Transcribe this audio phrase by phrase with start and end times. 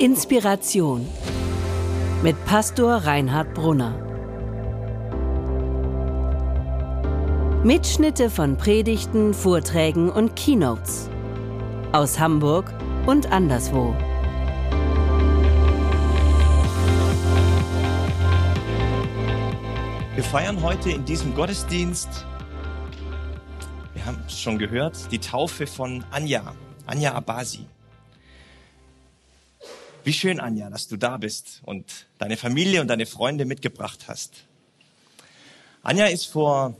[0.00, 1.08] Inspiration
[2.22, 3.96] mit Pastor Reinhard Brunner.
[7.64, 11.10] Mitschnitte von Predigten, Vorträgen und Keynotes
[11.90, 12.72] aus Hamburg
[13.06, 13.92] und anderswo.
[20.14, 22.24] Wir feiern heute in diesem Gottesdienst,
[23.94, 26.54] wir haben es schon gehört, die Taufe von Anja,
[26.86, 27.66] Anja Abasi.
[30.08, 34.32] Wie schön, Anja, dass du da bist und deine Familie und deine Freunde mitgebracht hast.
[35.82, 36.74] Anja ist vor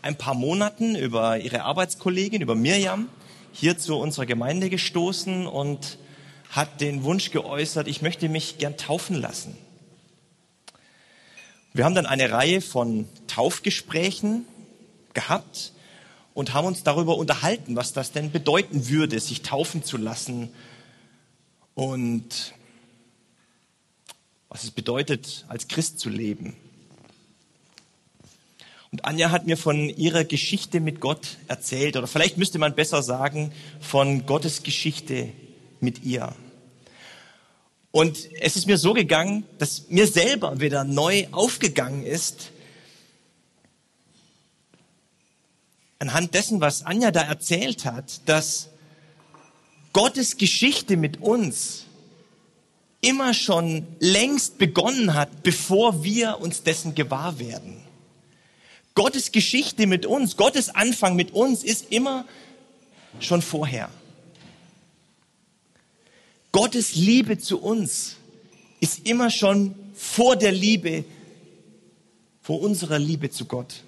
[0.00, 3.10] ein paar Monaten über ihre Arbeitskollegin, über Mirjam,
[3.52, 5.98] hier zu unserer Gemeinde gestoßen und
[6.48, 9.58] hat den Wunsch geäußert, ich möchte mich gern taufen lassen.
[11.74, 14.46] Wir haben dann eine Reihe von Taufgesprächen
[15.12, 15.74] gehabt
[16.32, 20.48] und haben uns darüber unterhalten, was das denn bedeuten würde, sich taufen zu lassen
[21.74, 22.54] und
[24.50, 26.56] was es bedeutet, als Christ zu leben.
[28.90, 33.04] Und Anja hat mir von ihrer Geschichte mit Gott erzählt, oder vielleicht müsste man besser
[33.04, 35.32] sagen, von Gottes Geschichte
[35.78, 36.34] mit ihr.
[37.92, 42.50] Und es ist mir so gegangen, dass mir selber wieder neu aufgegangen ist,
[46.00, 48.70] anhand dessen, was Anja da erzählt hat, dass
[49.92, 51.86] Gottes Geschichte mit uns
[53.00, 57.76] immer schon längst begonnen hat, bevor wir uns dessen gewahr werden.
[58.94, 62.26] Gottes Geschichte mit uns, Gottes Anfang mit uns ist immer
[63.18, 63.90] schon vorher.
[66.52, 68.16] Gottes Liebe zu uns
[68.80, 71.04] ist immer schon vor der Liebe,
[72.42, 73.84] vor unserer Liebe zu Gott.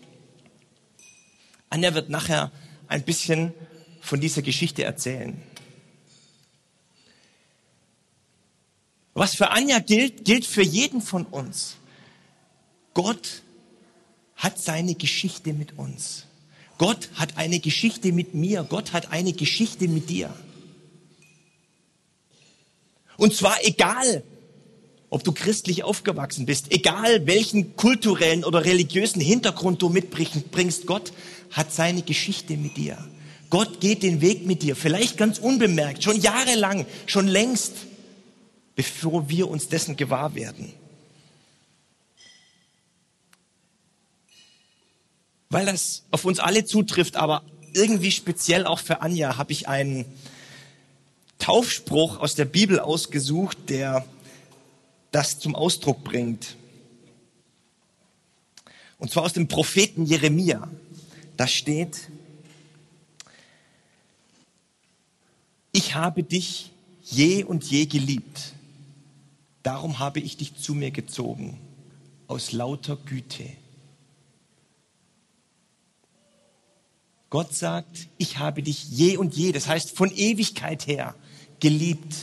[1.71, 2.53] Anja wird nachher
[2.87, 3.53] ein bisschen
[4.01, 5.41] von dieser Geschichte erzählen.
[9.23, 11.77] Was für Anja gilt, gilt für jeden von uns.
[12.93, 13.43] Gott
[14.35, 16.27] hat seine Geschichte mit uns.
[16.77, 18.67] Gott hat eine Geschichte mit mir.
[18.69, 20.35] Gott hat eine Geschichte mit dir.
[23.17, 24.25] Und zwar egal,
[25.09, 31.13] ob du christlich aufgewachsen bist, egal welchen kulturellen oder religiösen Hintergrund du mitbringst, Gott
[31.53, 32.99] hat seine Geschichte mit dir.
[33.51, 37.87] Gott geht den Weg mit dir, vielleicht ganz unbemerkt, schon jahrelang, schon längst
[38.75, 40.73] bevor wir uns dessen gewahr werden.
[45.51, 47.43] Weil das auf uns alle zutrifft, aber
[47.75, 50.07] irgendwie speziell auch für Anja, habe ich einen
[51.39, 54.07] Taufspruch aus der Bibel ausgesucht, der
[55.11, 56.57] das zum Ausdruck bringt.
[58.99, 60.71] Und zwar aus dem Propheten Jeremia.
[61.37, 62.09] Da steht,
[65.73, 66.71] ich habe dich
[67.03, 68.55] je und je geliebt.
[69.63, 71.59] Darum habe ich dich zu mir gezogen,
[72.27, 73.45] aus lauter Güte.
[77.31, 81.15] Gott sagt, ich habe dich je und je, das heißt von Ewigkeit her,
[81.61, 82.15] geliebt.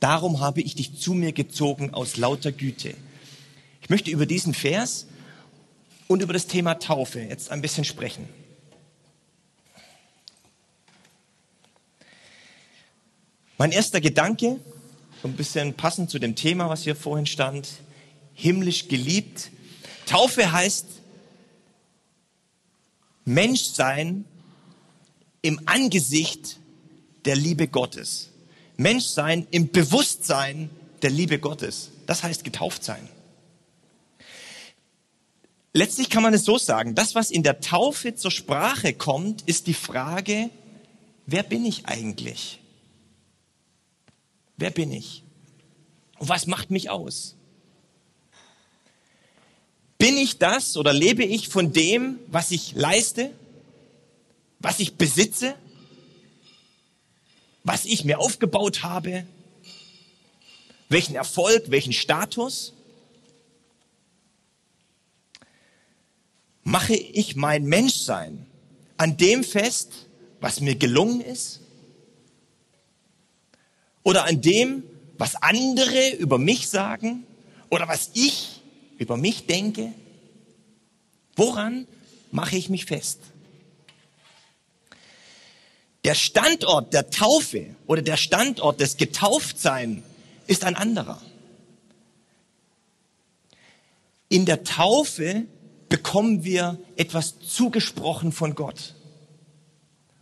[0.00, 2.94] Darum habe ich dich zu mir gezogen aus lauter Güte.
[3.82, 5.06] Ich möchte über diesen Vers
[6.06, 8.28] und über das Thema Taufe jetzt ein bisschen sprechen.
[13.58, 14.60] Mein erster Gedanke
[15.22, 17.68] so ein bisschen passend zu dem Thema, was hier vorhin stand,
[18.34, 19.50] himmlisch geliebt.
[20.06, 20.86] Taufe heißt
[23.24, 24.24] Menschsein
[25.42, 26.58] im Angesicht
[27.24, 28.30] der Liebe Gottes.
[28.76, 30.70] Menschsein im Bewusstsein
[31.02, 31.90] der Liebe Gottes.
[32.06, 33.08] Das heißt getauft sein.
[35.72, 39.66] Letztlich kann man es so sagen, das, was in der Taufe zur Sprache kommt, ist
[39.66, 40.50] die Frage,
[41.26, 42.60] wer bin ich eigentlich?
[44.58, 45.22] Wer bin ich?
[46.18, 47.36] Und was macht mich aus?
[49.96, 53.32] Bin ich das oder lebe ich von dem, was ich leiste,
[54.58, 55.54] was ich besitze,
[57.64, 59.26] was ich mir aufgebaut habe,
[60.88, 62.72] welchen Erfolg, welchen Status?
[66.64, 68.46] Mache ich mein Menschsein
[68.96, 70.06] an dem fest,
[70.40, 71.60] was mir gelungen ist?
[74.08, 74.84] Oder an dem,
[75.18, 77.26] was andere über mich sagen?
[77.68, 78.62] Oder was ich
[78.96, 79.92] über mich denke?
[81.36, 81.86] Woran
[82.30, 83.20] mache ich mich fest?
[86.04, 90.02] Der Standort der Taufe oder der Standort des Getauftsein
[90.46, 91.20] ist ein anderer.
[94.30, 95.44] In der Taufe
[95.90, 98.94] bekommen wir etwas zugesprochen von Gott.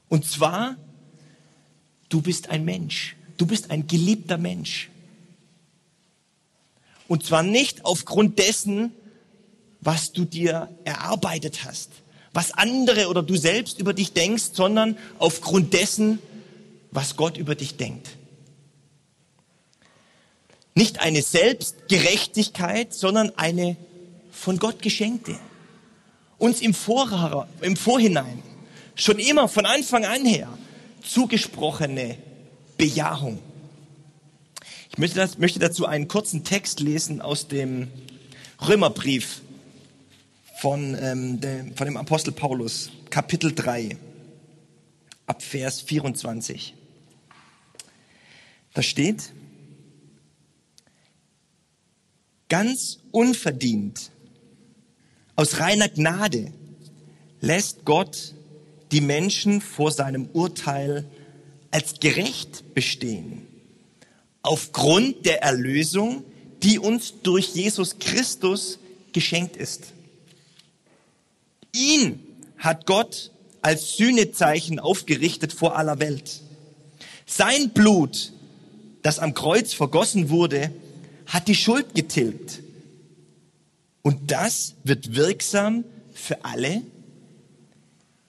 [0.09, 0.75] Und zwar,
[2.09, 3.16] du bist ein Mensch.
[3.37, 4.91] Du bist ein geliebter Mensch.
[7.09, 8.93] Und zwar nicht aufgrund dessen,
[9.81, 11.91] was du dir erarbeitet hast,
[12.33, 16.19] was andere oder du selbst über dich denkst, sondern aufgrund dessen,
[16.91, 18.09] was Gott über dich denkt.
[20.75, 23.77] Nicht eine Selbstgerechtigkeit, sondern eine
[24.31, 25.39] von Gott geschenkte.
[26.39, 28.43] Uns im, Vorher, im Vorhinein,
[28.95, 30.49] schon immer von Anfang an her,
[31.03, 32.19] zugesprochene
[32.77, 33.39] Bejahung.
[34.91, 37.89] Ich möchte, das, möchte dazu einen kurzen Text lesen aus dem
[38.67, 39.43] Römerbrief
[40.61, 43.97] von, ähm, dem, von dem Apostel Paulus, Kapitel 3,
[45.27, 46.75] ab Vers 24.
[48.73, 49.33] Da steht,
[52.49, 54.11] ganz unverdient,
[55.35, 56.53] aus reiner Gnade
[57.41, 58.35] lässt Gott
[58.93, 61.05] die Menschen vor seinem Urteil
[61.77, 63.47] als gerecht bestehen,
[64.41, 66.25] aufgrund der Erlösung,
[66.63, 68.79] die uns durch Jesus Christus
[69.13, 69.93] geschenkt ist.
[71.75, 72.19] Ihn
[72.57, 73.31] hat Gott
[73.61, 76.41] als Sühnezeichen aufgerichtet vor aller Welt.
[77.27, 78.33] Sein Blut,
[79.03, 80.73] das am Kreuz vergossen wurde,
[81.27, 82.63] hat die Schuld getilgt.
[84.01, 85.85] Und das wird wirksam
[86.15, 86.81] für alle,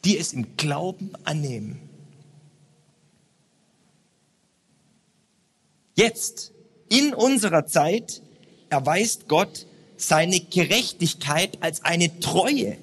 [0.04, 1.87] die es im Glauben annehmen.
[5.98, 6.52] Jetzt,
[6.90, 8.22] in unserer Zeit,
[8.70, 9.66] erweist Gott
[9.98, 12.78] seine Gerechtigkeit als eine Treue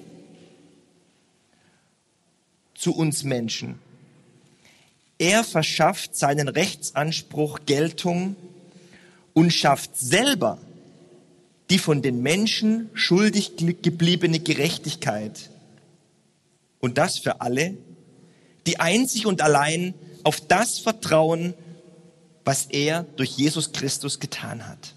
[2.75, 3.79] zu uns Menschen.
[5.17, 8.35] Er verschafft seinen Rechtsanspruch Geltung
[9.33, 10.59] und schafft selber
[11.69, 15.49] die von den Menschen schuldig gebliebene Gerechtigkeit.
[16.81, 17.77] Und das für alle,
[18.67, 21.53] die einzig und allein auf das vertrauen,
[22.45, 24.93] was er durch Jesus Christus getan hat.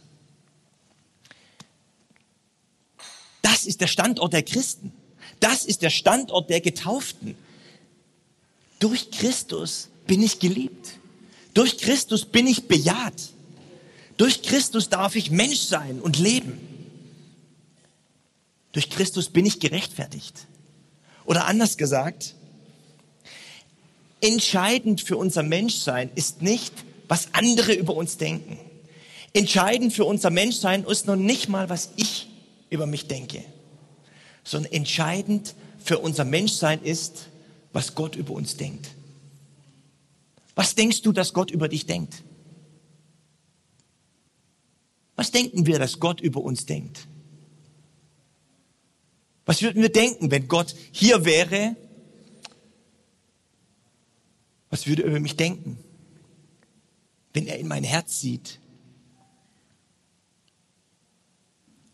[3.42, 4.92] Das ist der Standort der Christen.
[5.40, 7.34] Das ist der Standort der Getauften.
[8.78, 10.98] Durch Christus bin ich geliebt.
[11.54, 13.30] Durch Christus bin ich bejaht.
[14.18, 16.60] Durch Christus darf ich Mensch sein und leben.
[18.72, 20.34] Durch Christus bin ich gerechtfertigt.
[21.24, 22.34] Oder anders gesagt,
[24.20, 26.72] entscheidend für unser Menschsein ist nicht,
[27.08, 28.58] was andere über uns denken.
[29.32, 32.28] Entscheidend für unser Menschsein ist noch nicht mal, was ich
[32.70, 33.42] über mich denke,
[34.44, 37.28] sondern entscheidend für unser Menschsein ist,
[37.72, 38.88] was Gott über uns denkt.
[40.54, 42.22] Was denkst du, dass Gott über dich denkt?
[45.16, 47.06] Was denken wir, dass Gott über uns denkt?
[49.46, 51.74] Was würden wir denken, wenn Gott hier wäre?
[54.70, 55.78] Was würde er über mich denken,
[57.38, 58.58] wenn er in mein Herz sieht?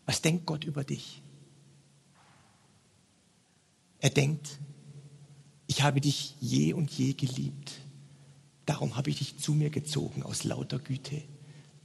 [0.07, 1.21] Was denkt Gott über dich?
[3.99, 4.57] Er denkt,
[5.67, 7.73] ich habe dich je und je geliebt.
[8.65, 11.21] Darum habe ich dich zu mir gezogen aus lauter Güte.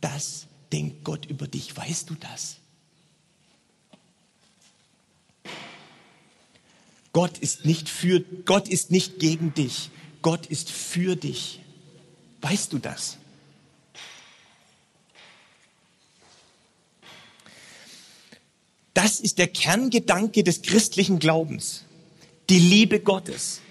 [0.00, 1.76] Das denkt Gott über dich.
[1.76, 2.56] Weißt du das?
[7.12, 9.90] Gott ist nicht für, Gott ist nicht gegen dich.
[10.22, 11.60] Gott ist für dich.
[12.40, 13.18] Weißt du das?
[19.02, 21.84] Das ist der Kerngedanke des christlichen Glaubens.
[22.50, 23.62] Die Liebe Gottes.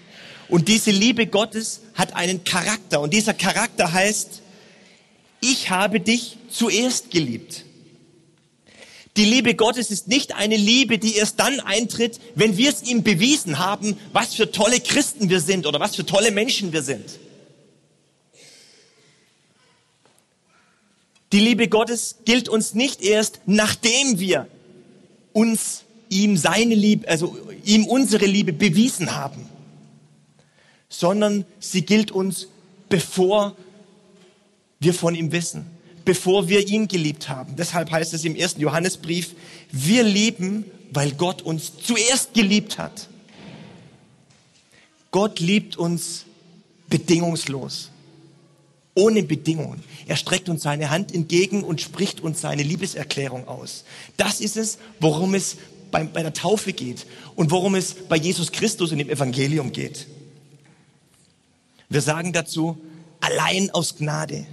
[0.48, 3.00] Und diese Liebe Gottes hat einen Charakter.
[3.00, 4.42] Und dieser Charakter heißt,
[5.40, 7.64] ich habe dich zuerst geliebt.
[9.16, 13.04] Die Liebe Gottes ist nicht eine Liebe, die erst dann eintritt, wenn wir es ihm
[13.04, 17.08] bewiesen haben, was für tolle Christen wir sind oder was für tolle Menschen wir sind.
[21.30, 24.48] Die Liebe Gottes gilt uns nicht erst, nachdem wir
[25.32, 29.50] uns ihm seine Liebe, also ihm unsere Liebe bewiesen haben
[30.90, 32.48] sondern sie gilt uns,
[32.90, 33.56] bevor
[34.80, 35.66] wir von ihm wissen,
[36.04, 37.54] bevor wir ihn geliebt haben.
[37.56, 39.34] Deshalb heißt es im ersten Johannesbrief,
[39.70, 43.08] wir lieben, weil Gott uns zuerst geliebt hat.
[45.12, 46.26] Gott liebt uns
[46.88, 47.90] bedingungslos,
[49.00, 49.82] ohne Bedingungen.
[50.06, 53.84] Er streckt uns seine Hand entgegen und spricht uns seine Liebeserklärung aus.
[54.16, 55.56] Das ist es, worum es
[55.90, 60.06] bei, bei der Taufe geht und worum es bei Jesus Christus und dem Evangelium geht.
[61.88, 62.78] Wir sagen dazu,
[63.20, 64.46] allein aus Gnade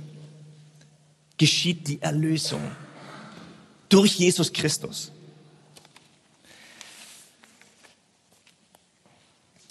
[1.37, 2.61] geschieht die Erlösung
[3.89, 5.11] durch Jesus Christus.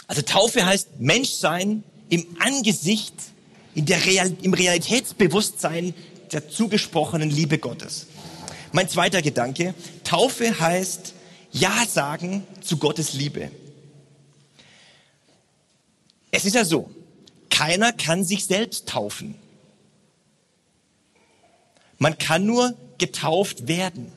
[0.06, 3.14] Also Taufe heißt Menschsein im Angesicht
[3.76, 5.94] in der Real, im Realitätsbewusstsein
[6.32, 8.06] der zugesprochenen Liebe Gottes.
[8.72, 11.12] Mein zweiter Gedanke, Taufe heißt
[11.52, 13.50] Ja sagen zu Gottes Liebe.
[16.30, 16.90] Es ist ja so,
[17.50, 19.34] keiner kann sich selbst taufen.
[21.98, 24.10] Man kann nur getauft werden.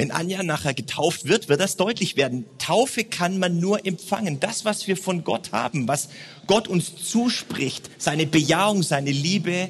[0.00, 2.46] Wenn Anja nachher getauft wird, wird das deutlich werden.
[2.56, 4.40] Taufe kann man nur empfangen.
[4.40, 6.08] Das, was wir von Gott haben, was
[6.46, 9.68] Gott uns zuspricht, seine Bejahung, seine Liebe,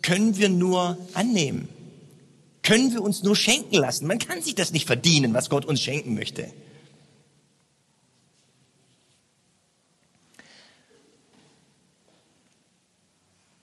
[0.00, 1.68] können wir nur annehmen.
[2.62, 4.06] Können wir uns nur schenken lassen.
[4.06, 6.50] Man kann sich das nicht verdienen, was Gott uns schenken möchte.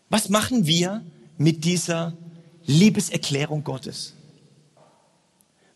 [0.10, 1.04] Was machen wir
[1.40, 2.16] mit dieser
[2.68, 4.14] Liebeserklärung Gottes?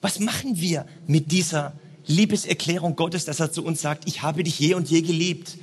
[0.06, 1.74] Was machen wir mit dieser
[2.06, 5.58] Liebeserklärung Gottes, dass er zu uns sagt, ich habe dich je und je geliebt?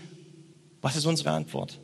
[0.81, 1.79] Was ist unsere Antwort?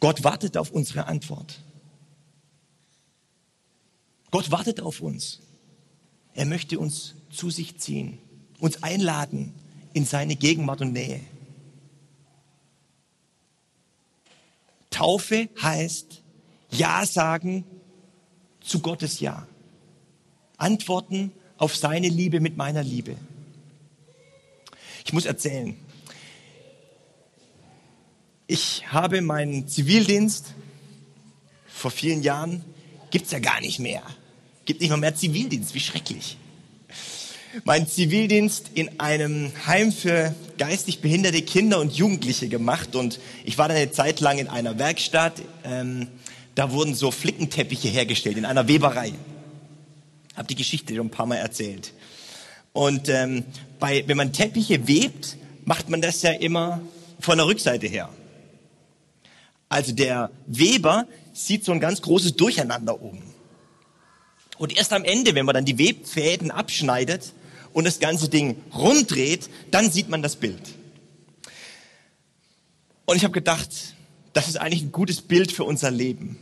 [0.00, 1.60] Gott wartet auf unsere Antwort.
[4.32, 5.38] Gott wartet auf uns.
[6.34, 8.18] Er möchte uns zu sich ziehen,
[8.58, 9.54] uns einladen
[9.92, 11.20] in seine Gegenwart und Nähe.
[14.90, 16.24] Taufe heißt
[16.72, 17.64] Ja sagen
[18.66, 19.46] zu Gottes Ja.
[20.58, 23.16] Antworten auf seine Liebe mit meiner Liebe.
[25.04, 25.76] Ich muss erzählen.
[28.46, 30.54] Ich habe meinen Zivildienst
[31.66, 32.64] vor vielen Jahren,
[33.10, 34.02] gibt's ja gar nicht mehr.
[34.64, 36.36] Gibt nicht mal mehr Zivildienst, wie schrecklich
[37.64, 43.68] meinen Zivildienst in einem Heim für geistig behinderte Kinder und Jugendliche gemacht und ich war
[43.68, 45.40] dann eine Zeit lang in einer Werkstatt.
[45.64, 46.08] Ähm,
[46.56, 49.12] da wurden so Flickenteppiche hergestellt in einer Weberei.
[50.34, 51.92] Hab die Geschichte schon ein paar Mal erzählt.
[52.72, 53.44] Und ähm,
[53.78, 56.80] bei, wenn man Teppiche webt, macht man das ja immer
[57.20, 58.08] von der Rückseite her.
[59.68, 63.22] Also der Weber sieht so ein ganz großes Durcheinander oben.
[64.58, 67.32] Und erst am Ende, wenn man dann die Webfäden abschneidet,
[67.76, 70.62] und das ganze Ding rumdreht, dann sieht man das Bild.
[73.04, 73.68] Und ich habe gedacht,
[74.32, 76.38] das ist eigentlich ein gutes Bild für unser Leben.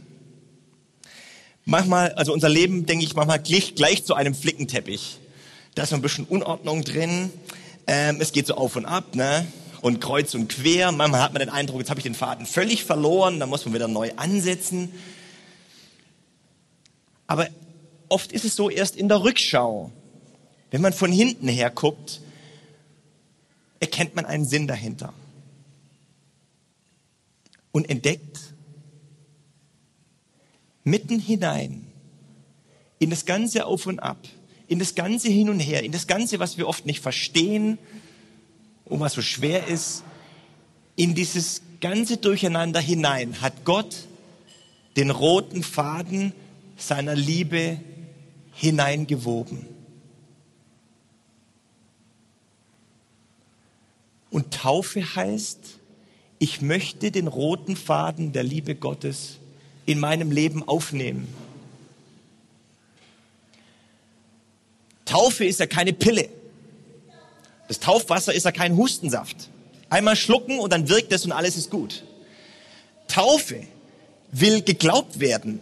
[1.67, 5.19] Manchmal, also unser Leben, denke ich, manchmal gleich, gleich zu einem Flickenteppich.
[5.75, 7.31] Da ist ein bisschen Unordnung drin.
[7.87, 9.47] Ähm, es geht so auf und ab, ne?
[9.81, 10.93] Und kreuz und quer.
[10.93, 13.75] Manchmal hat man den Eindruck, jetzt habe ich den Faden völlig verloren, da muss man
[13.75, 14.93] wieder neu ansetzen.
[17.27, 17.49] Aber
[18.09, 19.91] oft ist es so erst in der Rückschau,
[20.71, 22.21] wenn man von hinten her guckt,
[23.81, 25.13] erkennt man einen Sinn dahinter
[27.73, 28.54] und entdeckt
[30.85, 31.87] mitten hinein
[32.99, 34.19] in das ganze Auf und Ab,
[34.69, 37.79] in das ganze Hin und Her, in das ganze, was wir oft nicht verstehen
[38.85, 40.05] und was so schwer ist,
[40.97, 44.07] in dieses ganze Durcheinander hinein hat Gott
[44.97, 46.33] den roten Faden
[46.77, 47.81] seiner Liebe
[48.55, 49.67] hineingewoben.
[54.31, 55.79] Und Taufe heißt,
[56.39, 59.39] ich möchte den roten Faden der Liebe Gottes
[59.87, 61.29] in meinem Leben aufnehmen.
[65.05, 66.29] Taufe ist ja keine Pille.
[67.69, 69.49] Das Taufwasser ist ja kein Hustensaft.
[69.91, 72.05] Einmal schlucken und dann wirkt es und alles ist gut.
[73.09, 73.63] Taufe
[74.33, 75.61] will geglaubt werden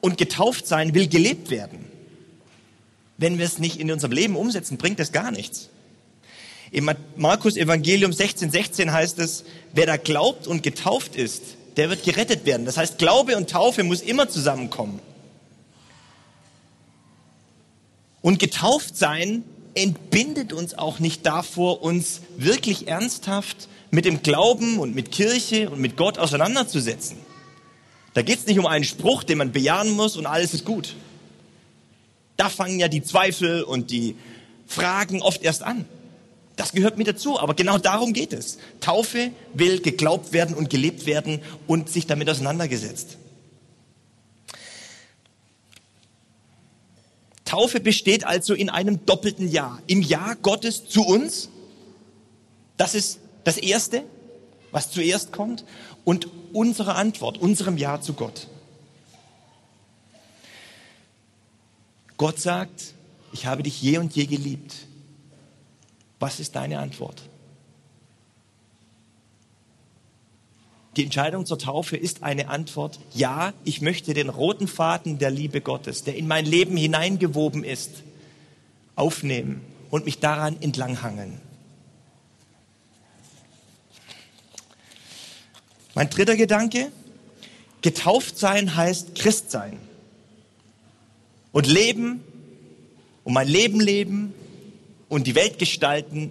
[0.00, 1.86] und getauft sein will gelebt werden.
[3.16, 5.70] Wenn wir es nicht in unserem Leben umsetzen, bringt es gar nichts.
[6.70, 11.42] Im Markus Evangelium 16, 16 heißt es, wer da glaubt und getauft ist,
[11.78, 12.66] der wird gerettet werden.
[12.66, 15.00] Das heißt, Glaube und Taufe muss immer zusammenkommen.
[18.20, 19.44] Und getauft sein
[19.74, 25.80] entbindet uns auch nicht davor, uns wirklich ernsthaft mit dem Glauben und mit Kirche und
[25.80, 27.16] mit Gott auseinanderzusetzen.
[28.12, 30.96] Da geht es nicht um einen Spruch, den man bejahen muss und alles ist gut.
[32.36, 34.16] Da fangen ja die Zweifel und die
[34.66, 35.84] Fragen oft erst an.
[36.58, 38.58] Das gehört mit dazu, aber genau darum geht es.
[38.80, 43.16] Taufe will geglaubt werden und gelebt werden und sich damit auseinandergesetzt.
[47.44, 49.78] Taufe besteht also in einem doppelten Ja.
[49.86, 51.48] Im Ja Gottes zu uns,
[52.76, 54.02] das ist das Erste,
[54.72, 55.64] was zuerst kommt,
[56.04, 58.48] und unsere Antwort, unserem Ja zu Gott.
[62.16, 62.94] Gott sagt,
[63.32, 64.87] ich habe dich je und je geliebt.
[66.18, 67.22] Was ist deine Antwort?
[70.96, 75.60] Die Entscheidung zur Taufe ist eine Antwort, ja, ich möchte den roten Faden der Liebe
[75.60, 78.02] Gottes, der in mein Leben hineingewoben ist,
[78.96, 79.60] aufnehmen
[79.90, 81.40] und mich daran entlanghangeln.
[85.94, 86.90] Mein dritter Gedanke,
[87.80, 89.78] getauft sein heißt Christ sein.
[91.52, 92.24] Und leben
[93.22, 94.34] und mein Leben leben
[95.08, 96.30] und die Welt gestalten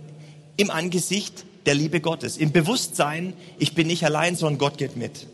[0.55, 5.27] im Angesicht der Liebe Gottes, im Bewusstsein, ich bin nicht allein, sondern Gott geht mit.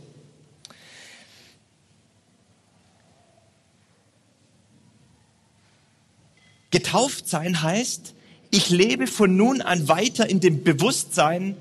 [6.71, 8.15] Getauft sein heißt,
[8.49, 11.55] ich lebe von nun an weiter in dem Bewusstsein,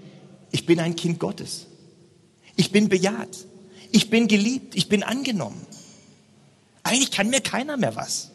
[0.51, 1.67] ich bin ein Kind Gottes.
[2.57, 3.47] Ich bin bejaht.
[3.91, 4.75] Ich bin geliebt.
[4.75, 5.67] Ich bin angenommen.
[6.83, 8.32] Eigentlich kann mir keiner mehr was.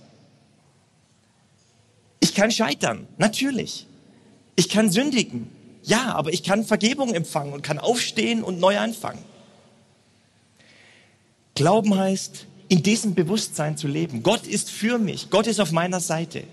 [2.20, 3.88] Ich kann scheitern, natürlich.
[4.56, 5.50] Ich kann sündigen,
[5.84, 9.24] ja, aber ich kann Vergebung empfangen und kann aufstehen und neu anfangen.
[11.56, 14.24] Glauben heißt, in diesem Bewusstsein zu leben.
[14.24, 16.44] Gott ist für mich, Gott ist auf meiner Seite.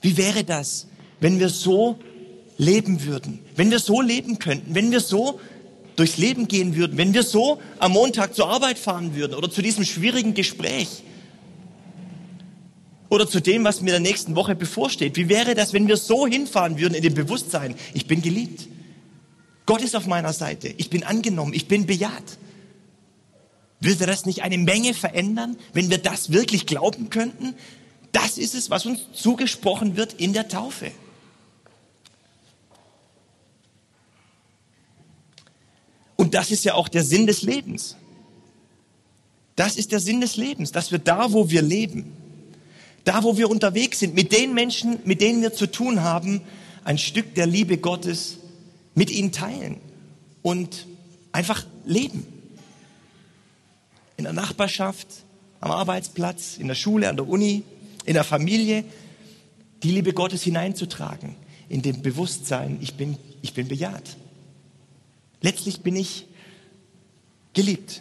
[0.00, 0.86] Wie wäre das,
[1.20, 1.98] wenn wir so
[2.58, 5.40] leben würden, wenn wir so leben könnten, wenn wir so
[5.96, 9.62] durchs Leben gehen würden, wenn wir so am Montag zur Arbeit fahren würden oder zu
[9.62, 11.02] diesem schwierigen Gespräch
[13.14, 15.16] oder zu dem, was mir der nächsten Woche bevorsteht.
[15.16, 18.66] Wie wäre das, wenn wir so hinfahren würden in dem Bewusstsein, ich bin geliebt.
[19.66, 20.68] Gott ist auf meiner Seite.
[20.76, 21.54] Ich bin angenommen.
[21.54, 22.38] Ich bin bejaht.
[23.78, 27.54] Würde das nicht eine Menge verändern, wenn wir das wirklich glauben könnten?
[28.10, 30.90] Das ist es, was uns zugesprochen wird in der Taufe.
[36.16, 37.96] Und das ist ja auch der Sinn des Lebens.
[39.54, 42.23] Das ist der Sinn des Lebens, dass wir da, wo wir leben,
[43.04, 46.40] da, wo wir unterwegs sind, mit den Menschen, mit denen wir zu tun haben,
[46.84, 48.38] ein Stück der Liebe Gottes
[48.94, 49.76] mit ihnen teilen
[50.42, 50.86] und
[51.32, 52.26] einfach leben.
[54.16, 55.06] In der Nachbarschaft,
[55.60, 57.62] am Arbeitsplatz, in der Schule, an der Uni,
[58.04, 58.84] in der Familie,
[59.82, 61.36] die Liebe Gottes hineinzutragen,
[61.68, 64.16] in dem Bewusstsein, ich bin, ich bin bejaht.
[65.40, 66.26] Letztlich bin ich
[67.52, 68.00] geliebt.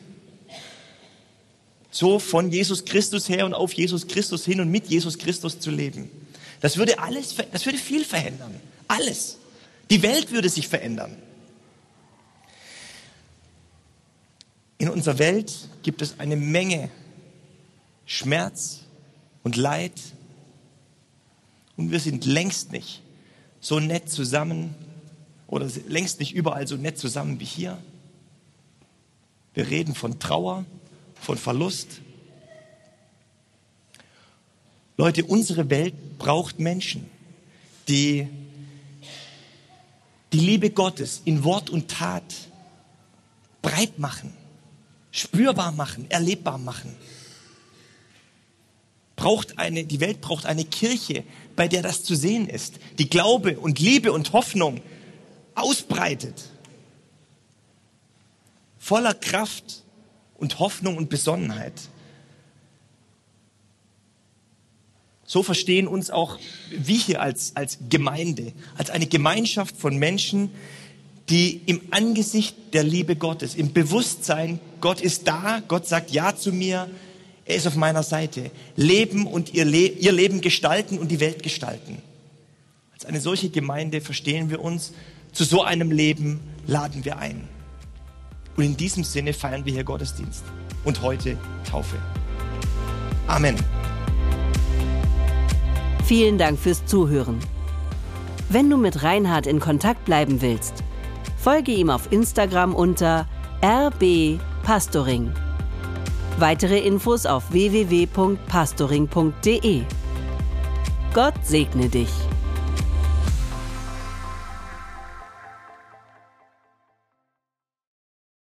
[1.93, 5.69] So von Jesus Christus her und auf Jesus Christus hin und mit Jesus Christus zu
[5.69, 6.09] leben.
[6.59, 8.59] Das würde alles, das würde viel verändern.
[8.87, 9.37] Alles.
[9.91, 11.15] Die Welt würde sich verändern.
[14.79, 15.53] In unserer Welt
[15.83, 16.89] gibt es eine Menge
[18.07, 18.79] Schmerz
[19.43, 19.93] und Leid.
[21.77, 23.03] Und wir sind längst nicht
[23.59, 24.73] so nett zusammen,
[25.47, 27.77] oder längst nicht überall so nett zusammen wie hier.
[29.53, 30.65] Wir reden von Trauer,
[31.23, 32.01] von Verlust.
[34.97, 37.09] Leute, unsere Welt braucht Menschen,
[37.87, 38.27] die
[40.31, 42.23] die Liebe Gottes in Wort und Tat
[43.61, 44.33] breit machen,
[45.11, 46.95] spürbar machen, erlebbar machen.
[49.15, 51.23] Braucht eine, die Welt braucht eine Kirche,
[51.55, 54.81] bei der das zu sehen ist, die Glaube und Liebe und Hoffnung
[55.55, 56.49] ausbreitet.
[58.79, 59.82] Voller Kraft
[60.43, 61.71] und Hoffnung und Besonnenheit.
[65.23, 66.37] So verstehen uns auch
[66.69, 70.51] wir hier als, als Gemeinde, als eine Gemeinschaft von Menschen,
[71.29, 76.51] die im Angesicht der Liebe Gottes, im Bewusstsein, Gott ist da, Gott sagt Ja zu
[76.51, 76.89] mir,
[77.45, 81.41] er ist auf meiner Seite, leben und ihr, Le ihr Leben gestalten und die Welt
[81.41, 81.99] gestalten.
[82.91, 84.91] Als eine solche Gemeinde verstehen wir uns
[85.31, 87.47] zu so einem Leben laden wir ein.
[88.55, 90.43] Und in diesem Sinne feiern wir hier Gottesdienst
[90.83, 91.35] und heute
[91.69, 91.97] Taufe.
[93.27, 93.55] Amen.
[96.05, 97.39] Vielen Dank fürs Zuhören.
[98.49, 100.83] Wenn du mit Reinhard in Kontakt bleiben willst,
[101.37, 103.27] folge ihm auf Instagram unter
[103.61, 105.31] rbpastoring.
[106.37, 109.81] Weitere Infos auf www.pastoring.de.
[111.13, 112.09] Gott segne dich.